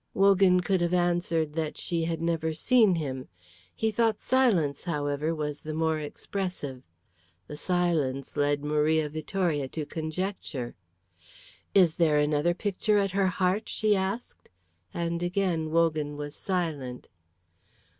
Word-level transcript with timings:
Wogan 0.15 0.61
could 0.61 0.81
have 0.81 0.95
answered 0.95 1.53
that 1.53 1.77
she 1.77 2.05
had 2.05 2.23
never 2.23 2.55
seen 2.55 2.95
him. 2.95 3.27
He 3.75 3.91
thought 3.91 4.19
silence, 4.19 4.85
however, 4.85 5.35
was 5.35 5.61
the 5.61 5.75
more 5.75 5.99
expressive. 5.99 6.81
The 7.45 7.55
silence 7.55 8.35
led 8.35 8.63
Maria 8.63 9.09
Vittoria 9.09 9.67
to 9.67 9.85
conjecture. 9.85 10.73
"Is 11.75 11.97
there 11.97 12.17
another 12.17 12.55
picture 12.55 12.97
at 12.97 13.11
her 13.11 13.27
heart?" 13.27 13.69
she 13.69 13.95
asked, 13.95 14.49
and 14.91 15.21
again 15.21 15.69
Wogan 15.69 16.17
was 16.17 16.35
silent. 16.35 17.07